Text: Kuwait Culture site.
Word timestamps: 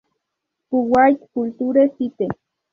Kuwait 0.67 1.19
Culture 1.31 1.87
site. 1.95 2.27